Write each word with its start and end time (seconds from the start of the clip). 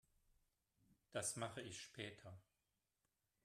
Das 1.11 1.35
mache 1.35 1.61
ich 1.61 1.79
später. 1.79 2.35